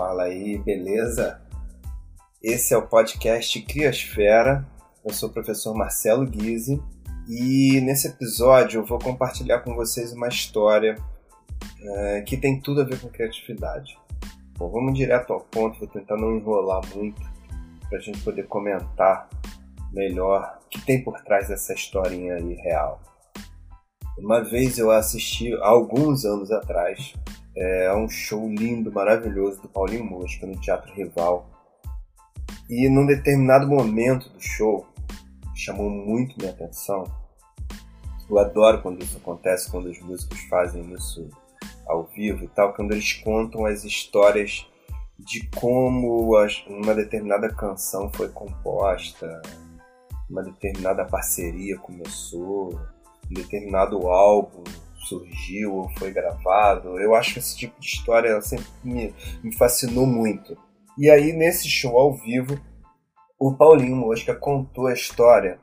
Fala 0.00 0.22
aí, 0.22 0.56
beleza? 0.56 1.42
Esse 2.42 2.72
é 2.72 2.76
o 2.78 2.88
podcast 2.88 3.60
Criosfera. 3.60 4.66
Eu 5.04 5.12
sou 5.12 5.28
o 5.28 5.32
professor 5.32 5.74
Marcelo 5.74 6.26
Guise 6.26 6.82
e 7.28 7.78
nesse 7.82 8.08
episódio 8.08 8.80
eu 8.80 8.86
vou 8.86 8.98
compartilhar 8.98 9.60
com 9.60 9.74
vocês 9.74 10.14
uma 10.14 10.28
história 10.28 10.96
é, 11.82 12.22
que 12.22 12.38
tem 12.38 12.58
tudo 12.58 12.80
a 12.80 12.84
ver 12.84 12.98
com 12.98 13.10
criatividade. 13.10 13.98
Bom, 14.56 14.70
vamos 14.70 14.94
direto 14.94 15.34
ao 15.34 15.40
ponto, 15.40 15.78
vou 15.78 15.88
tentar 15.88 16.16
não 16.16 16.34
enrolar 16.34 16.80
muito 16.96 17.20
para 17.90 17.98
a 17.98 18.00
gente 18.00 18.22
poder 18.22 18.46
comentar 18.46 19.28
melhor 19.92 20.60
o 20.64 20.68
que 20.70 20.80
tem 20.80 21.04
por 21.04 21.20
trás 21.20 21.48
dessa 21.48 21.74
historinha 21.74 22.36
aí 22.36 22.54
real. 22.54 23.02
Uma 24.16 24.42
vez 24.42 24.78
eu 24.78 24.90
assisti, 24.90 25.52
alguns 25.60 26.24
anos 26.24 26.50
atrás, 26.50 27.14
é 27.60 27.94
um 27.94 28.08
show 28.08 28.48
lindo, 28.48 28.90
maravilhoso 28.90 29.60
do 29.60 29.68
Paulinho 29.68 30.04
Mosca 30.04 30.46
no 30.46 30.58
Teatro 30.58 30.94
Rival. 30.94 31.46
E 32.70 32.88
num 32.88 33.04
determinado 33.04 33.68
momento 33.68 34.30
do 34.30 34.40
show, 34.40 34.86
chamou 35.54 35.90
muito 35.90 36.38
minha 36.38 36.50
atenção. 36.50 37.04
Eu 38.30 38.38
adoro 38.38 38.80
quando 38.80 39.02
isso 39.02 39.18
acontece, 39.18 39.70
quando 39.70 39.90
os 39.90 40.00
músicos 40.00 40.40
fazem 40.48 40.90
isso 40.94 41.28
ao 41.86 42.04
vivo 42.06 42.44
e 42.44 42.48
tal, 42.48 42.72
quando 42.72 42.92
eles 42.92 43.12
contam 43.12 43.66
as 43.66 43.84
histórias 43.84 44.66
de 45.18 45.46
como 45.54 46.32
uma 46.66 46.94
determinada 46.94 47.52
canção 47.52 48.10
foi 48.10 48.30
composta, 48.30 49.42
uma 50.30 50.42
determinada 50.42 51.04
parceria 51.04 51.76
começou, 51.76 52.80
um 53.30 53.34
determinado 53.34 54.08
álbum 54.08 54.64
surgiu 55.00 55.74
ou 55.74 55.88
foi 55.98 56.12
gravado. 56.12 56.98
Eu 56.98 57.14
acho 57.14 57.34
que 57.34 57.38
esse 57.38 57.56
tipo 57.56 57.80
de 57.80 57.86
história 57.86 58.40
sempre 58.42 58.66
me, 58.84 59.14
me 59.42 59.54
fascinou 59.54 60.06
muito. 60.06 60.56
E 60.98 61.10
aí, 61.10 61.32
nesse 61.32 61.68
show 61.68 61.96
ao 61.98 62.14
vivo, 62.14 62.58
o 63.38 63.54
Paulinho 63.54 63.96
Mosca 63.96 64.34
contou 64.34 64.86
a 64.86 64.92
história 64.92 65.58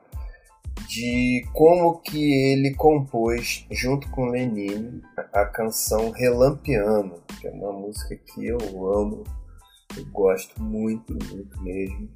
de 0.88 1.46
como 1.54 2.00
que 2.00 2.52
ele 2.52 2.74
compôs, 2.76 3.66
junto 3.72 4.10
com 4.12 4.30
Lenine, 4.30 5.02
a 5.34 5.46
canção 5.46 6.12
Relampiano, 6.12 7.22
que 7.40 7.48
é 7.48 7.52
uma 7.52 7.72
música 7.72 8.16
que 8.16 8.48
eu 8.48 8.58
amo, 8.94 9.24
eu 9.96 10.06
gosto 10.12 10.62
muito, 10.62 11.14
muito 11.14 11.62
mesmo. 11.62 12.10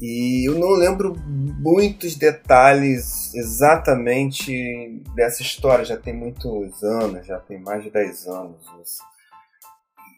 E 0.00 0.48
eu 0.48 0.58
não 0.58 0.70
lembro 0.70 1.14
muitos 1.26 2.16
detalhes 2.16 3.32
exatamente 3.34 5.02
dessa 5.14 5.42
história, 5.42 5.84
já 5.84 5.96
tem 5.96 6.12
muitos 6.12 6.82
anos, 6.82 7.26
já 7.26 7.38
tem 7.38 7.60
mais 7.60 7.84
de 7.84 7.90
10 7.90 8.26
anos. 8.26 8.66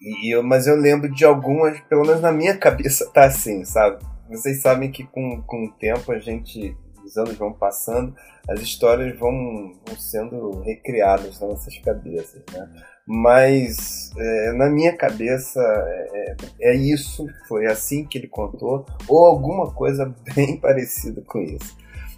E 0.00 0.34
eu, 0.34 0.42
mas 0.42 0.66
eu 0.66 0.76
lembro 0.76 1.12
de 1.12 1.24
algumas, 1.24 1.78
pelo 1.82 2.06
menos 2.06 2.22
na 2.22 2.32
minha 2.32 2.56
cabeça 2.56 3.10
tá 3.12 3.26
assim, 3.26 3.64
sabe? 3.64 4.02
Vocês 4.28 4.60
sabem 4.62 4.90
que 4.90 5.04
com, 5.04 5.42
com 5.42 5.66
o 5.66 5.72
tempo 5.72 6.10
a 6.10 6.18
gente 6.18 6.76
os 7.04 7.16
anos 7.16 7.36
vão 7.36 7.52
passando, 7.52 8.14
as 8.48 8.60
histórias 8.60 9.16
vão, 9.16 9.78
vão 9.86 9.96
sendo 9.96 10.60
recriadas 10.62 11.38
nas 11.40 11.50
nossas 11.50 11.78
cabeças, 11.78 12.42
né? 12.52 12.68
Mas 13.06 14.10
é, 14.16 14.52
na 14.52 14.68
minha 14.68 14.96
cabeça 14.96 15.60
é, 15.60 16.10
é, 16.12 16.36
é, 16.72 16.74
isso, 16.74 17.26
foi 17.46 17.66
assim 17.66 18.04
que 18.04 18.18
ele 18.18 18.26
contou, 18.26 18.84
ou 19.06 19.26
alguma 19.26 19.72
coisa 19.72 20.12
bem 20.34 20.56
parecida 20.56 21.22
com 21.22 21.40
isso. 21.40 21.76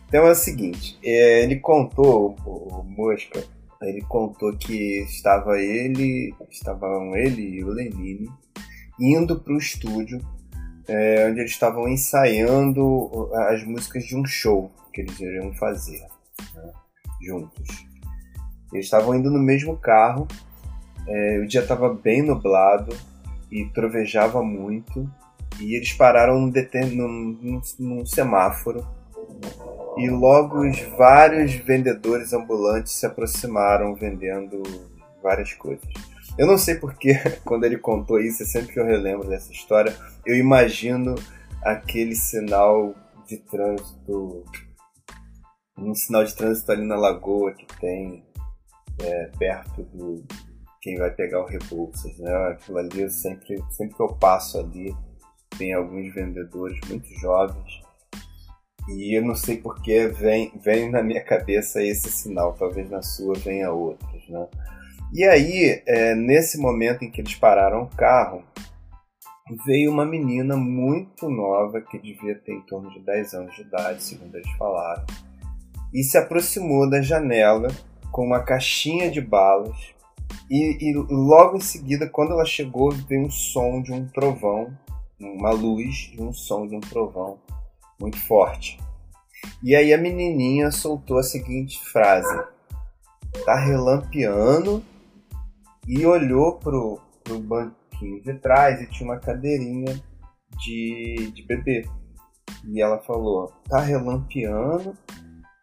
Então 0.09 0.27
é 0.27 0.31
o 0.31 0.35
seguinte, 0.35 0.99
é, 1.05 1.43
ele 1.43 1.57
contou, 1.57 2.35
o, 2.47 2.83
Mosca, 2.85 3.45
ele 3.83 4.01
contou 4.03 4.57
que 4.57 5.03
estava 5.03 5.59
ele, 5.61 6.35
estavam 6.51 7.15
ele 7.15 7.43
e 7.43 7.65
o 7.65 7.69
Lenine 7.69 8.31
indo 8.99 9.39
para 9.39 9.53
o 9.53 9.59
estúdio 9.59 10.21
é, 10.89 11.29
onde 11.29 11.41
eles 11.41 11.53
estavam 11.53 11.87
ensaiando 11.87 13.31
as 13.35 13.63
músicas 13.63 14.05
de 14.05 14.17
um 14.17 14.25
show 14.25 14.73
que 14.93 15.03
eles 15.03 15.21
iriam 15.21 15.53
fazer 15.55 16.01
né, 16.55 16.73
juntos. 17.21 17.87
Eles 18.73 18.87
estavam 18.87 19.15
indo 19.15 19.31
no 19.31 19.39
mesmo 19.39 19.77
carro, 19.77 20.27
é, 21.09 21.41
o 21.43 21.47
dia 21.47 21.63
estava 21.63 21.93
bem 21.93 22.23
nublado 22.23 22.95
e 23.51 23.65
trovejava 23.67 24.43
muito, 24.43 25.11
e 25.61 25.75
eles 25.75 25.93
pararam 25.93 26.39
num, 26.39 26.53
num, 27.41 27.61
num 27.79 28.07
semáforo 28.07 28.87
e 29.97 30.09
logo 30.09 30.61
os 30.61 30.81
vários 30.97 31.55
vendedores 31.55 32.33
ambulantes 32.33 32.93
se 32.93 33.05
aproximaram 33.05 33.95
vendendo 33.95 34.63
várias 35.23 35.53
coisas. 35.55 35.85
Eu 36.39 36.47
não 36.47 36.57
sei 36.57 36.77
porque, 36.77 37.15
quando 37.45 37.65
ele 37.65 37.79
contou 37.79 38.21
isso, 38.21 38.45
sempre 38.45 38.73
que 38.73 38.79
eu 38.79 38.87
relembro 38.87 39.29
dessa 39.29 39.51
história, 39.51 39.95
eu 40.25 40.37
imagino 40.37 41.17
aquele 41.65 42.15
sinal 42.15 42.95
de 43.27 43.39
trânsito, 43.39 44.45
um 45.77 45.95
sinal 45.95 46.25
de 46.25 46.35
trânsito 46.35 46.71
ali 46.71 46.87
na 46.87 46.97
lagoa 46.97 47.53
que 47.53 47.67
tem 47.81 48.25
é, 49.01 49.31
perto 49.37 49.83
do 49.83 50.25
quem 50.81 50.97
vai 50.97 51.11
pegar 51.11 51.41
o 51.41 51.47
Rebouças, 51.47 52.19
né? 52.19 52.33
Aquilo 52.53 52.79
ali, 52.79 53.03
eu 53.03 53.11
sempre, 53.11 53.63
sempre 53.71 53.97
que 53.97 54.03
eu 54.03 54.15
passo 54.15 54.59
ali, 54.59 54.95
tem 55.59 55.75
alguns 55.75 56.13
vendedores 56.15 56.79
muito 56.89 57.09
jovens 57.21 57.89
e 58.89 59.15
eu 59.19 59.23
não 59.23 59.35
sei 59.35 59.59
porque 59.59 60.09
vem, 60.09 60.51
vem 60.65 60.91
na 60.91 61.03
minha 61.03 61.23
cabeça 61.23 61.83
esse 61.83 62.11
sinal, 62.11 62.55
talvez 62.55 62.89
na 62.89 63.03
sua 63.03 63.35
venha 63.35 63.71
outros, 63.71 64.29
né? 64.29 64.49
E 65.13 65.25
aí, 65.25 65.83
é, 65.87 66.15
nesse 66.15 66.59
momento 66.59 67.05
em 67.05 67.11
que 67.11 67.21
eles 67.21 67.35
pararam 67.35 67.83
o 67.83 67.97
carro, 67.97 68.43
veio 69.67 69.91
uma 69.91 70.07
menina 70.07 70.57
muito 70.57 71.29
nova, 71.29 71.81
que 71.81 71.99
devia 71.99 72.35
ter 72.35 72.53
em 72.53 72.63
torno 72.63 72.91
de 72.91 73.01
10 73.01 73.35
anos 73.35 73.55
de 73.55 73.63
idade, 73.63 74.03
segundo 74.03 74.35
eles 74.35 74.51
falaram, 74.53 75.05
e 75.93 76.03
se 76.03 76.17
aproximou 76.17 76.89
da 76.89 77.01
janela 77.01 77.69
com 78.11 78.25
uma 78.25 78.43
caixinha 78.43 79.11
de 79.11 79.21
balas. 79.21 79.77
E, 80.51 80.79
e 80.81 80.95
logo 80.95 81.57
em 81.57 81.61
seguida, 81.61 82.09
quando 82.09 82.33
ela 82.33 82.45
chegou, 82.45 82.91
veio 82.91 83.27
um 83.27 83.31
som 83.31 83.83
de 83.83 83.93
um 83.93 84.07
trovão, 84.07 84.73
uma 85.21 85.51
luz 85.51 86.11
e 86.17 86.23
um 86.23 86.33
som 86.33 86.67
de 86.67 86.75
um 86.75 86.81
trovão 86.81 87.39
muito 88.01 88.19
forte. 88.27 88.79
E 89.63 89.75
aí 89.75 89.93
a 89.93 89.99
menininha 89.99 90.71
soltou 90.71 91.19
a 91.19 91.23
seguinte 91.23 91.79
frase: 91.91 92.43
Tá 93.45 93.57
relampeando 93.57 94.83
e 95.87 96.05
olhou 96.05 96.59
pro, 96.59 97.01
pro 97.25 97.39
banquinho 97.39 98.23
de 98.23 98.35
trás 98.35 98.81
e 98.81 98.87
tinha 98.91 99.11
uma 99.11 99.19
cadeirinha 99.19 100.01
de, 100.59 101.31
de 101.35 101.43
bebê. 101.47 101.89
E 102.67 102.81
ela 102.81 102.99
falou: 102.99 103.53
tá 103.69 103.81
relampeando, 103.81 104.97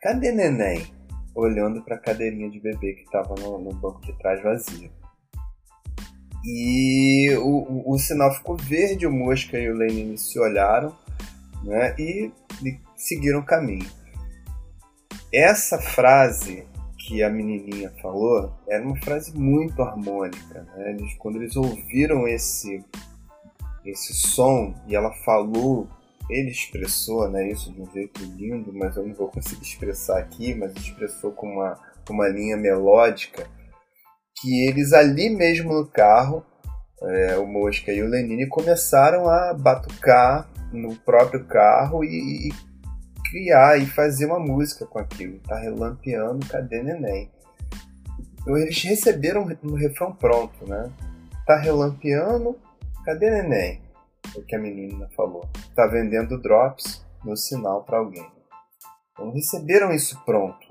cadê 0.02 0.32
neném? 0.32 0.95
Olhando 1.36 1.84
para 1.84 1.96
a 1.96 2.00
cadeirinha 2.00 2.50
de 2.50 2.60
bebê 2.60 2.94
que 2.94 3.04
estava 3.04 3.36
no, 3.36 3.60
no, 3.60 3.74
banco 3.74 4.02
de 4.02 4.18
trás 4.18 4.42
vazio. 4.42 4.90
E 6.44 7.36
o, 7.38 7.90
o, 7.90 7.94
o, 7.94 8.00
sinal 8.00 8.34
ficou 8.34 8.56
verde, 8.56 9.06
o 9.06 9.12
Mosca 9.12 9.58
e 9.58 9.70
o 9.70 9.76
Lenin 9.76 10.16
se 10.16 10.40
olharam 10.40 10.96
né, 11.64 11.96
e, 12.00 12.32
e 12.64 12.80
seguiram 12.96 13.40
o 13.40 13.46
caminho. 13.46 13.90
Essa 15.34 15.80
frase 15.80 16.66
que 17.06 17.22
a 17.22 17.30
menininha 17.30 17.92
falou 18.02 18.52
era 18.68 18.84
uma 18.84 18.96
frase 18.98 19.38
muito 19.38 19.82
harmônica. 19.82 20.62
Né? 20.76 20.92
Eles, 20.92 21.14
quando 21.18 21.36
eles 21.36 21.56
ouviram 21.56 22.28
esse, 22.28 22.84
esse 23.86 24.14
som 24.14 24.74
e 24.88 24.96
ela 24.96 25.12
falou, 25.24 25.88
ele 26.30 26.50
expressou 26.50 27.30
né, 27.30 27.50
isso 27.50 27.72
de 27.72 27.82
um 27.82 27.92
jeito 27.92 28.24
lindo, 28.24 28.74
mas 28.74 28.96
eu 28.96 29.06
não 29.06 29.14
vou 29.14 29.28
conseguir 29.28 29.64
expressar 29.64 30.18
aqui, 30.18 30.56
mas 30.56 30.74
expressou 30.76 31.32
com 31.32 31.48
uma, 31.48 31.80
com 32.06 32.14
uma 32.14 32.28
linha 32.28 32.58
melódica, 32.58 33.48
que 34.42 34.68
eles 34.68 34.92
ali 34.92 35.30
mesmo 35.30 35.74
no 35.74 35.86
carro, 35.86 36.44
é, 37.02 37.38
o 37.38 37.46
Mosca 37.46 37.92
e 37.92 38.02
o 38.02 38.08
Lenine, 38.08 38.48
começaram 38.48 39.28
a 39.30 39.54
batucar 39.54 40.50
no 40.72 40.96
próprio 40.96 41.46
carro 41.46 42.04
e, 42.04 42.50
e 42.50 42.54
criar 43.30 43.78
e 43.78 43.86
fazer 43.86 44.26
uma 44.26 44.40
música 44.40 44.86
com 44.86 44.98
aquilo. 44.98 45.40
Tá 45.40 45.58
relampeando, 45.60 46.46
cadê 46.48 46.82
neném? 46.82 47.30
Eles 48.48 48.82
receberam 48.84 49.48
um 49.64 49.74
refrão 49.74 50.14
pronto, 50.14 50.68
né? 50.68 50.92
Tá 51.46 51.58
relampeando, 51.58 52.58
cadê 53.04 53.30
neném? 53.30 53.85
O 54.36 54.44
que 54.44 54.56
a 54.56 54.60
menina 54.60 55.10
falou. 55.16 55.48
Tá 55.76 55.88
vendendo 55.88 56.42
drops 56.42 57.06
no 57.24 57.36
sinal 57.36 57.84
para 57.84 58.00
alguém. 58.00 58.30
Então 59.12 59.32
receberam 59.32 59.92
isso 59.92 60.22
pronto. 60.26 60.66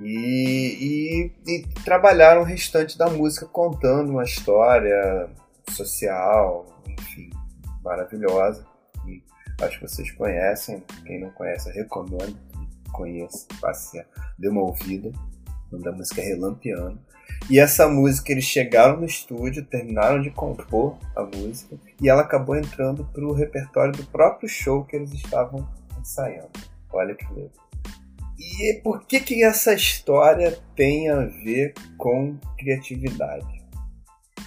E, 0.00 1.32
e, 1.46 1.52
e, 1.52 1.62
trabalharam 1.84 2.42
o 2.42 2.44
restante 2.44 2.98
da 2.98 3.08
música 3.08 3.46
contando 3.46 4.10
uma 4.10 4.24
história 4.24 5.30
social, 5.70 6.66
enfim, 6.88 7.30
maravilhosa. 7.80 8.66
E 9.06 9.22
Acho 9.60 9.78
que 9.78 9.88
vocês 9.88 10.10
conhecem. 10.12 10.82
Quem 11.06 11.20
não 11.20 11.30
conhece, 11.30 11.68
eu 11.68 11.74
recomendo 11.74 12.36
que 12.84 12.90
conheça, 12.90 13.46
passe, 13.60 14.04
dê 14.38 14.48
uma 14.48 14.62
ouvida. 14.62 15.12
quando 15.70 15.86
a 15.88 15.92
música 15.92 16.20
é 16.20 16.24
Relampiano. 16.24 17.00
E 17.50 17.58
essa 17.58 17.86
música 17.86 18.32
eles 18.32 18.44
chegaram 18.44 18.98
no 18.98 19.04
estúdio, 19.04 19.64
terminaram 19.66 20.22
de 20.22 20.30
compor 20.30 20.96
a 21.14 21.22
música 21.22 21.76
e 22.00 22.08
ela 22.08 22.22
acabou 22.22 22.56
entrando 22.56 23.04
para 23.04 23.24
o 23.24 23.34
repertório 23.34 23.92
do 23.92 24.04
próprio 24.06 24.48
show 24.48 24.84
que 24.84 24.96
eles 24.96 25.12
estavam 25.12 25.68
ensaiando. 25.98 26.50
Olha 26.90 27.14
que 27.14 27.26
legal. 27.34 27.50
E 28.38 28.80
por 28.82 29.06
que 29.06 29.20
que 29.20 29.44
essa 29.44 29.74
história 29.74 30.58
tem 30.74 31.10
a 31.10 31.20
ver 31.20 31.74
com 31.98 32.36
criatividade? 32.58 33.62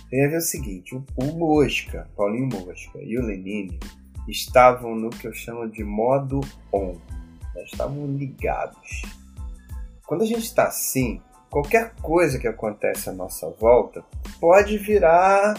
Tem 0.09 0.25
a 0.25 0.29
ver 0.29 0.37
o 0.37 0.41
seguinte, 0.41 0.95
o, 0.95 1.25
Mosca, 1.37 2.09
Paulinho 2.15 2.47
Mosca 2.47 2.99
e 3.01 3.17
o 3.17 3.25
Lenine 3.25 3.79
estavam 4.27 4.95
no 4.95 5.09
que 5.09 5.27
eu 5.27 5.33
chamo 5.33 5.69
de 5.69 5.83
modo 5.83 6.41
on. 6.73 6.93
Né? 7.53 7.63
Estavam 7.63 8.07
ligados. 8.07 9.03
Quando 10.05 10.23
a 10.23 10.25
gente 10.25 10.43
está 10.43 10.67
assim, 10.67 11.21
qualquer 11.49 11.93
coisa 12.01 12.39
que 12.39 12.47
acontece 12.47 13.09
à 13.09 13.13
nossa 13.13 13.49
volta 13.49 14.03
pode 14.39 14.77
virar 14.77 15.55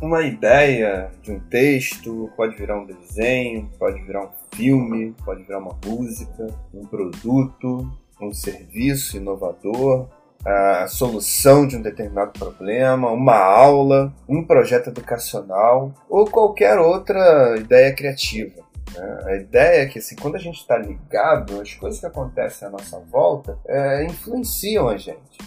uma 0.00 0.22
ideia 0.22 1.10
de 1.22 1.30
um 1.30 1.38
texto, 1.38 2.30
pode 2.36 2.56
virar 2.56 2.76
um 2.78 2.84
desenho, 2.84 3.70
pode 3.78 4.02
virar 4.02 4.24
um 4.24 4.30
filme, 4.52 5.14
pode 5.24 5.44
virar 5.44 5.58
uma 5.58 5.78
música, 5.86 6.48
um 6.74 6.84
produto, 6.84 7.88
um 8.20 8.32
serviço 8.32 9.16
inovador, 9.16 10.08
a 10.44 10.88
solução 10.88 11.66
de 11.66 11.76
um 11.76 11.82
determinado 11.82 12.32
problema, 12.32 13.10
uma 13.10 13.36
aula, 13.36 14.12
um 14.28 14.44
projeto 14.44 14.88
educacional 14.88 15.94
ou 16.08 16.26
qualquer 16.26 16.78
outra 16.78 17.56
ideia 17.56 17.94
criativa. 17.94 18.60
Né? 18.94 19.18
A 19.24 19.36
ideia 19.36 19.82
é 19.82 19.86
que 19.86 19.98
assim, 19.98 20.16
quando 20.16 20.36
a 20.36 20.40
gente 20.40 20.60
está 20.60 20.76
ligado, 20.76 21.60
as 21.60 21.74
coisas 21.74 22.00
que 22.00 22.06
acontecem 22.06 22.68
à 22.68 22.70
nossa 22.70 22.98
volta 23.00 23.58
é, 23.66 24.04
influenciam 24.04 24.88
a 24.88 24.96
gente. 24.96 25.38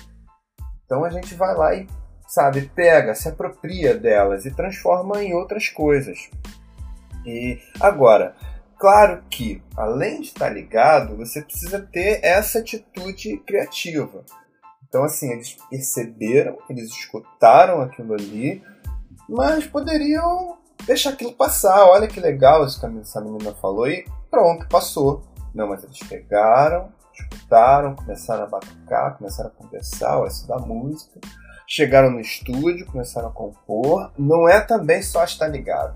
Então 0.85 1.03
a 1.03 1.09
gente 1.09 1.33
vai 1.35 1.55
lá 1.55 1.73
e, 1.73 1.87
sabe, 2.27 2.69
pega, 2.75 3.15
se 3.15 3.27
apropria 3.27 3.95
delas 3.97 4.45
e 4.45 4.51
transforma 4.51 5.23
em 5.23 5.33
outras 5.33 5.69
coisas. 5.69 6.29
E 7.25 7.59
agora, 7.79 8.35
claro 8.77 9.23
que, 9.29 9.63
além 9.75 10.21
de 10.21 10.27
estar 10.27 10.49
ligado, 10.49 11.17
você 11.17 11.41
precisa 11.41 11.79
ter 11.79 12.19
essa 12.23 12.59
atitude 12.59 13.37
criativa. 13.39 14.23
Então, 14.87 15.03
assim, 15.03 15.31
eles 15.31 15.57
perceberam, 15.69 16.57
eles 16.69 16.89
escutaram 16.91 17.81
aquilo 17.81 18.13
ali, 18.13 18.63
mas 19.27 19.65
poderiam 19.65 20.57
deixar 20.85 21.11
aquilo 21.11 21.33
passar. 21.33 21.85
Olha 21.85 22.07
que 22.07 22.19
legal 22.19 22.65
isso 22.65 22.79
que 22.79 22.99
essa 22.99 23.21
menina 23.21 23.53
falou 23.53 23.87
e 23.87 24.05
pronto, 24.29 24.67
passou. 24.67 25.23
Não, 25.53 25.67
mas 25.69 25.83
eles 25.83 25.99
pegaram, 25.99 26.89
escutaram, 27.13 27.95
começaram 27.95 28.43
a 28.43 28.47
batucar, 28.47 29.17
começaram 29.17 29.49
a 29.49 29.53
conversar, 29.53 30.21
a 30.21 30.27
estudar 30.27 30.59
música, 30.59 31.19
chegaram 31.67 32.11
no 32.11 32.19
estúdio, 32.19 32.85
começaram 32.85 33.29
a 33.29 33.31
compor. 33.31 34.11
Não 34.17 34.47
é 34.49 34.59
também 34.59 35.01
só 35.01 35.23
estar 35.23 35.47
ligado. 35.47 35.95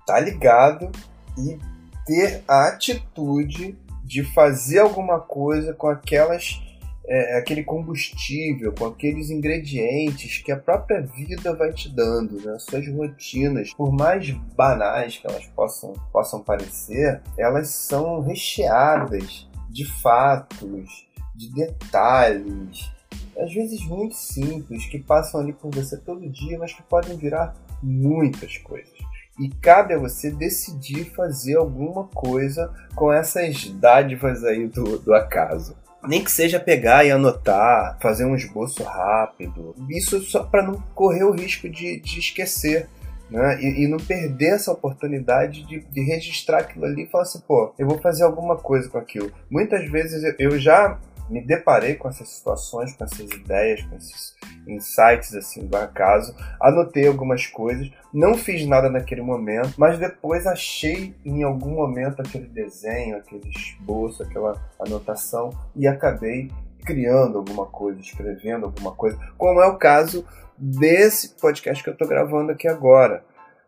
Estar 0.00 0.20
ligado 0.20 0.90
e 1.38 1.58
ter 2.04 2.42
a 2.46 2.68
atitude 2.68 3.78
de 4.04 4.22
fazer 4.34 4.80
alguma 4.80 5.20
coisa 5.20 5.72
com 5.72 5.88
aquelas 5.88 6.60
é, 7.06 7.34
é, 7.34 7.38
aquele 7.38 7.62
combustível, 7.62 8.72
com 8.72 8.86
aqueles 8.86 9.28
ingredientes 9.28 10.38
que 10.38 10.50
a 10.50 10.56
própria 10.56 11.02
vida 11.02 11.54
vai 11.54 11.70
te 11.72 11.88
dando, 11.88 12.40
né? 12.40 12.58
Suas 12.58 12.88
rotinas, 12.88 13.74
por 13.74 13.92
mais 13.92 14.30
banais 14.30 15.18
que 15.18 15.26
elas 15.26 15.46
possam, 15.48 15.92
possam 16.10 16.42
parecer, 16.42 17.20
elas 17.36 17.68
são 17.68 18.22
recheadas 18.22 19.46
de 19.68 19.84
fatos, 19.84 21.06
de 21.34 21.52
detalhes, 21.52 22.90
às 23.38 23.52
vezes 23.52 23.84
muito 23.86 24.14
simples, 24.14 24.86
que 24.86 24.98
passam 24.98 25.40
ali 25.40 25.52
por 25.52 25.74
você 25.74 25.98
todo 25.98 26.30
dia, 26.30 26.58
mas 26.58 26.72
que 26.72 26.82
podem 26.84 27.18
virar 27.18 27.54
muitas 27.82 28.56
coisas. 28.58 28.94
E 29.38 29.48
cabe 29.48 29.92
a 29.92 29.98
você 29.98 30.30
decidir 30.30 31.10
fazer 31.10 31.56
alguma 31.56 32.04
coisa 32.04 32.72
com 32.94 33.12
essas 33.12 33.68
dádivas 33.68 34.44
aí 34.44 34.68
do, 34.68 34.98
do 35.00 35.12
acaso 35.12 35.76
nem 36.06 36.22
que 36.22 36.30
seja 36.30 36.60
pegar 36.60 37.04
e 37.04 37.10
anotar, 37.10 37.98
fazer 38.00 38.24
um 38.24 38.34
esboço 38.34 38.82
rápido. 38.82 39.74
Isso 39.88 40.20
só 40.22 40.42
para 40.42 40.62
não 40.62 40.74
correr 40.94 41.24
o 41.24 41.32
risco 41.32 41.68
de, 41.68 42.00
de 42.00 42.18
esquecer. 42.18 42.88
Né? 43.30 43.58
E, 43.62 43.84
e, 43.84 43.88
não 43.88 43.96
perder 43.96 44.54
essa 44.54 44.70
oportunidade 44.70 45.66
de, 45.66 45.80
de, 45.80 46.00
registrar 46.02 46.58
aquilo 46.58 46.84
ali 46.84 47.04
e 47.04 47.06
falar 47.06 47.22
assim, 47.22 47.40
pô, 47.48 47.72
eu 47.78 47.86
vou 47.86 47.98
fazer 47.98 48.22
alguma 48.22 48.56
coisa 48.56 48.88
com 48.88 48.98
aquilo. 48.98 49.32
Muitas 49.50 49.90
vezes 49.90 50.22
eu 50.38 50.58
já 50.58 50.98
me 51.28 51.44
deparei 51.44 51.94
com 51.94 52.08
essas 52.08 52.28
situações, 52.28 52.94
com 52.94 53.04
essas 53.04 53.20
ideias, 53.20 53.82
com 53.82 53.96
esses 53.96 54.34
insights 54.66 55.34
assim 55.34 55.66
do 55.66 55.76
acaso, 55.76 56.34
anotei 56.60 57.06
algumas 57.06 57.46
coisas, 57.46 57.90
não 58.12 58.34
fiz 58.34 58.66
nada 58.66 58.88
naquele 58.88 59.22
momento, 59.22 59.74
mas 59.76 59.98
depois 59.98 60.46
achei 60.46 61.14
em 61.24 61.42
algum 61.42 61.74
momento 61.74 62.20
aquele 62.20 62.46
desenho, 62.46 63.16
aquele 63.16 63.48
esboço, 63.48 64.22
aquela 64.22 64.60
anotação 64.78 65.50
e 65.74 65.86
acabei 65.86 66.50
criando 66.84 67.38
alguma 67.38 67.66
coisa, 67.66 68.00
escrevendo 68.00 68.66
alguma 68.66 68.92
coisa, 68.92 69.18
como 69.38 69.60
é 69.60 69.66
o 69.66 69.78
caso 69.78 70.24
desse 70.56 71.30
podcast 71.40 71.82
que 71.82 71.90
eu 71.90 71.94
estou 71.94 72.06
gravando 72.06 72.52
aqui 72.52 72.68
agora. 72.68 73.24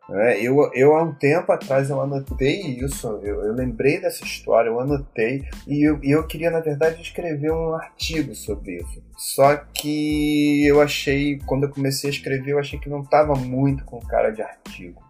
É, 0.09 0.41
eu, 0.41 0.71
eu, 0.73 0.95
há 0.95 1.03
um 1.03 1.13
tempo 1.13 1.51
atrás, 1.51 1.91
eu 1.91 2.01
anotei 2.01 2.61
isso, 2.79 3.09
eu, 3.23 3.43
eu 3.43 3.53
lembrei 3.53 4.01
dessa 4.01 4.23
história, 4.23 4.69
eu 4.69 4.79
anotei, 4.79 5.43
e 5.67 5.83
eu, 5.83 5.99
eu, 6.03 6.25
queria, 6.27 6.51
na 6.51 6.61
verdade, 6.61 7.03
escrever 7.03 7.51
um 7.51 7.75
artigo 7.75 8.33
sobre 8.35 8.77
isso. 8.77 9.03
Só 9.17 9.57
que 9.57 10.65
eu 10.65 10.81
achei, 10.81 11.41
quando 11.47 11.65
eu 11.65 11.71
comecei 11.71 12.09
a 12.09 12.13
escrever, 12.13 12.53
eu 12.53 12.59
achei 12.59 12.79
que 12.79 12.89
não 12.89 13.01
estava 13.03 13.35
muito 13.35 13.85
com 13.85 13.99
cara 13.99 14.31
de 14.31 14.43
artigo. 14.43 15.03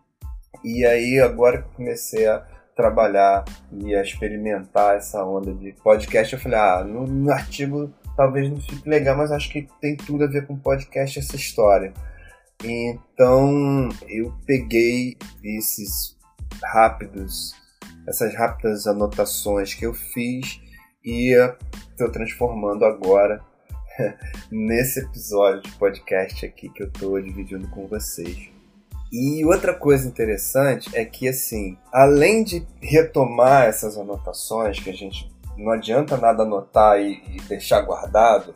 E 0.65 0.85
aí, 0.87 1.21
agora 1.21 1.59
que 1.59 1.69
eu 1.69 1.73
comecei 1.73 2.27
a 2.27 2.43
trabalhar 2.75 3.45
e 3.73 3.95
a 3.95 4.03
experimentar 4.03 4.97
essa 4.97 5.23
onda 5.25 5.53
de 5.53 5.73
podcast, 5.83 6.33
eu 6.33 6.41
falei, 6.41 6.59
ah, 6.59 6.85
no, 6.85 7.07
no 7.07 7.31
artigo 7.31 7.93
talvez 8.17 8.51
não 8.51 8.61
fique 8.61 8.89
legal, 8.89 9.17
mas 9.17 9.31
acho 9.31 9.51
que 9.51 9.69
tem 9.81 9.95
tudo 9.95 10.25
a 10.25 10.27
ver 10.27 10.47
com 10.47 10.57
podcast 10.57 11.19
essa 11.19 11.37
história. 11.37 11.93
Então 12.64 13.88
eu 14.08 14.32
peguei 14.47 15.17
esses 15.43 16.17
rápidos, 16.62 17.55
essas 18.06 18.35
rápidas 18.35 18.87
anotações 18.87 19.75
que 19.75 19.85
eu 19.85 19.93
fiz 19.93 20.61
e 21.05 21.35
estou 21.91 22.11
transformando 22.11 22.85
agora 22.85 23.41
nesse 24.50 25.00
episódio 25.00 25.62
de 25.62 25.73
podcast 25.73 26.45
aqui 26.45 26.69
que 26.69 26.83
eu 26.83 26.88
estou 26.88 27.21
dividindo 27.21 27.69
com 27.69 27.87
vocês. 27.87 28.50
E 29.12 29.45
outra 29.45 29.73
coisa 29.73 30.09
interessante 30.09 30.90
é 30.95 31.04
que, 31.04 31.28
assim, 31.28 31.78
além 31.92 32.42
de 32.42 32.66
retomar 32.81 33.64
essas 33.64 33.97
anotações, 33.97 34.81
que 34.81 34.90
a 34.90 34.92
gente 34.92 35.31
não 35.57 35.73
adianta 35.73 36.16
nada 36.16 36.42
anotar 36.42 37.00
e, 37.00 37.23
e 37.35 37.40
deixar 37.42 37.83
guardado, 37.83 38.54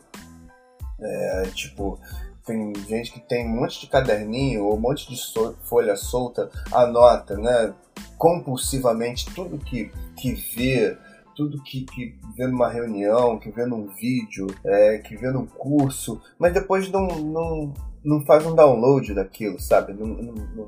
é, 0.99 1.43
tipo, 1.55 1.99
tem 2.45 2.73
gente 2.87 3.11
que 3.11 3.19
tem 3.19 3.45
um 3.45 3.61
monte 3.61 3.81
de 3.81 3.87
caderninho 3.87 4.65
ou 4.65 4.75
um 4.75 4.79
monte 4.79 5.07
de 5.09 5.17
folha 5.63 5.95
solta, 5.95 6.49
anota, 6.71 7.37
né? 7.37 7.73
Compulsivamente 8.17 9.33
tudo 9.33 9.57
que, 9.57 9.91
que 10.15 10.33
vê, 10.33 10.97
tudo 11.35 11.61
que, 11.63 11.85
que 11.85 12.15
vê 12.35 12.47
numa 12.47 12.69
reunião, 12.69 13.39
que 13.39 13.51
vê 13.51 13.65
num 13.65 13.87
vídeo, 13.87 14.47
é, 14.63 14.97
que 14.99 15.15
vê 15.15 15.31
num 15.31 15.45
curso, 15.45 16.21
mas 16.37 16.53
depois 16.53 16.89
não, 16.91 17.07
não, 17.07 17.73
não 18.03 18.25
faz 18.25 18.45
um 18.45 18.55
download 18.55 19.13
daquilo, 19.13 19.59
sabe? 19.59 19.93
Não, 19.93 20.07
não, 20.07 20.33
não, 20.33 20.67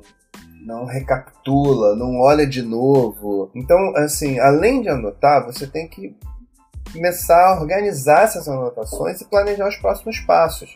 não 0.64 0.84
recapitula, 0.84 1.94
não 1.94 2.18
olha 2.20 2.46
de 2.46 2.62
novo. 2.62 3.50
Então, 3.54 3.94
assim, 3.96 4.38
além 4.38 4.80
de 4.80 4.88
anotar, 4.88 5.44
você 5.44 5.66
tem 5.66 5.88
que 5.88 6.16
começar 6.92 7.48
a 7.48 7.60
organizar 7.60 8.22
essas 8.22 8.48
anotações 8.48 9.20
e 9.20 9.24
planejar 9.24 9.68
os 9.68 9.76
próximos 9.76 10.20
passos. 10.20 10.74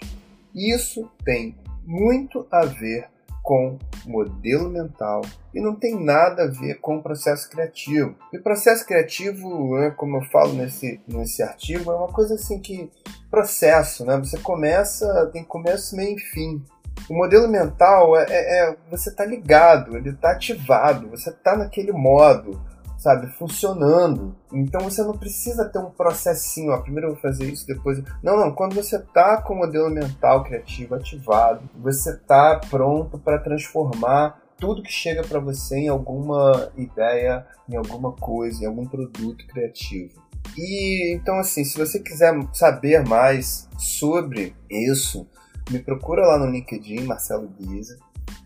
Isso 0.55 1.11
tem 1.25 1.57
muito 1.85 2.47
a 2.51 2.65
ver 2.65 3.09
com 3.43 3.79
modelo 4.05 4.69
mental 4.69 5.23
e 5.55 5.61
não 5.61 5.75
tem 5.75 5.99
nada 5.99 6.43
a 6.43 6.47
ver 6.49 6.81
com 6.81 6.99
o 6.99 7.03
processo 7.03 7.49
criativo. 7.49 8.15
E 8.31 8.37
o 8.37 8.43
processo 8.43 8.85
criativo, 8.85 9.79
né, 9.79 9.91
como 9.97 10.19
eu 10.19 10.23
falo 10.31 10.53
nesse, 10.53 11.01
nesse 11.09 11.43
artigo, 11.43 11.91
é 11.91 11.95
uma 11.95 12.09
coisa 12.13 12.35
assim 12.35 12.61
que 12.61 12.91
processo, 13.31 14.05
né? 14.05 14.19
Você 14.19 14.39
começa, 14.39 15.31
tem 15.33 15.43
começo, 15.43 15.97
meio 15.97 16.17
e 16.17 16.21
fim. 16.21 16.63
O 17.09 17.15
modelo 17.15 17.49
mental 17.49 18.19
é, 18.19 18.27
é, 18.29 18.71
é 18.71 18.77
você 18.91 19.09
está 19.09 19.25
ligado, 19.25 19.97
ele 19.97 20.11
está 20.11 20.33
ativado, 20.33 21.09
você 21.09 21.31
está 21.31 21.57
naquele 21.57 21.93
modo 21.93 22.61
sabe, 22.99 23.29
funcionando. 23.29 24.35
Então 24.53 24.81
você 24.83 25.03
não 25.03 25.17
precisa 25.17 25.65
ter 25.65 25.79
um 25.79 25.91
processinho, 25.91 26.73
ó, 26.73 26.79
primeiro 26.79 27.09
eu 27.09 27.13
vou 27.13 27.23
fazer 27.23 27.45
isso, 27.45 27.67
depois. 27.67 28.03
Não, 28.23 28.37
não, 28.37 28.53
quando 28.53 28.75
você 28.75 28.99
tá 28.99 29.41
com 29.41 29.55
o 29.55 29.59
modelo 29.59 29.89
mental 29.89 30.43
criativo 30.45 30.97
ativado, 30.97 31.63
você 31.77 32.17
tá 32.17 32.61
pronto 32.69 33.19
para 33.19 33.39
transformar 33.39 34.43
tudo 34.59 34.83
que 34.83 34.91
chega 34.91 35.23
para 35.23 35.39
você 35.39 35.79
em 35.79 35.89
alguma 35.89 36.73
ideia, 36.77 37.47
em 37.69 37.77
alguma 37.77 38.13
coisa, 38.13 38.65
em 38.65 38.67
algum 38.67 38.85
produto 38.85 39.47
criativo. 39.47 40.21
E 40.57 41.15
então 41.15 41.39
assim, 41.39 41.65
se 41.65 41.79
você 41.79 42.01
quiser 42.01 42.35
saber 42.53 43.07
mais 43.07 43.69
sobre 43.79 44.57
isso, 44.69 45.29
me 45.71 45.79
procura 45.79 46.27
lá 46.27 46.39
no 46.39 46.51
LinkedIn, 46.51 47.05
Marcelo 47.05 47.49
Guise, 47.49 47.97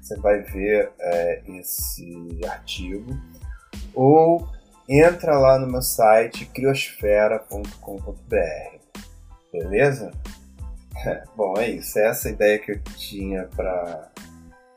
você 0.00 0.16
vai 0.18 0.42
ver 0.42 0.92
é, 0.98 1.42
esse 1.58 2.40
artigo, 2.44 3.16
ou 3.94 4.48
entra 4.88 5.38
lá 5.38 5.58
no 5.58 5.66
meu 5.66 5.82
site 5.82 6.46
criosfera.com.br, 6.46 9.00
beleza? 9.52 10.10
Bom, 11.36 11.54
é 11.56 11.70
isso, 11.70 11.98
é 11.98 12.08
essa 12.08 12.30
ideia 12.30 12.58
que 12.58 12.72
eu 12.72 12.82
tinha 12.96 13.44
para 13.56 14.10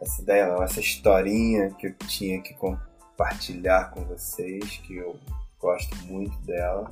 essa 0.01 0.22
ideia 0.22 0.48
não, 0.48 0.62
essa 0.62 0.79
historinha 0.79 1.72
que 1.72 1.88
eu 1.88 1.93
tinha 2.07 2.41
que 2.41 2.53
compartilhar 2.53 3.91
com 3.91 4.03
vocês, 4.05 4.77
que 4.84 4.98
eu 4.98 5.17
gosto 5.60 5.95
muito 6.05 6.38
dela. 6.39 6.91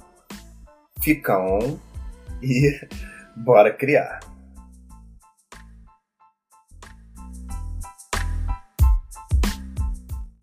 Fica 1.01 1.38
on 1.38 1.77
e 2.42 2.80
bora 3.36 3.72
criar! 3.72 4.33